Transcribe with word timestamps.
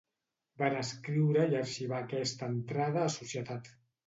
Van 0.61 0.77
escriure 0.83 1.43
i 1.51 1.57
arxivar 1.59 2.01
aquesta 2.07 2.51
entrada 2.55 3.05
a 3.05 3.13
Societat. 3.19 3.73